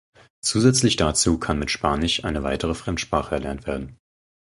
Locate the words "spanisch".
1.69-2.23